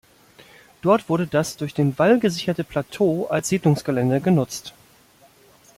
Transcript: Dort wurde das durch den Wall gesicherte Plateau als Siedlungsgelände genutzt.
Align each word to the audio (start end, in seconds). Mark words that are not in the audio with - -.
Dort 0.81 1.09
wurde 1.09 1.27
das 1.27 1.57
durch 1.57 1.75
den 1.75 1.99
Wall 1.99 2.17
gesicherte 2.19 2.63
Plateau 2.63 3.27
als 3.27 3.49
Siedlungsgelände 3.49 4.19
genutzt. 4.19 4.73